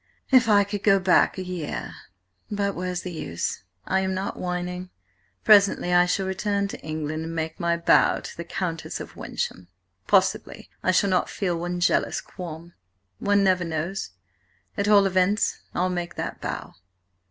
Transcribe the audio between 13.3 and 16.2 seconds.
never knows. At all events–I'll make